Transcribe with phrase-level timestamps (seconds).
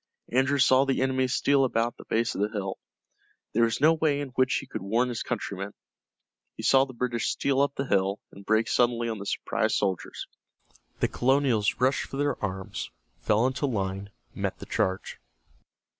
[0.31, 2.79] Andrew saw the enemy steal about the base of the hill.
[3.53, 5.75] There was no way in which he could warn his countrymen.
[6.57, 10.25] He saw the British steal up the hill, and break suddenly on the surprised soldiers.
[11.01, 15.19] The colonials rushed for their arms, fell into line, met the charge.